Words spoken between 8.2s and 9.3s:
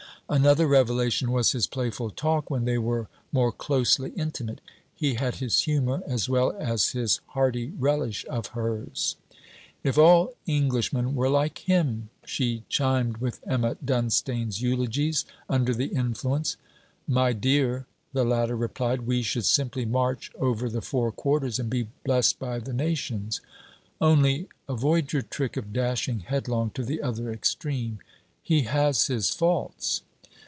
of hers.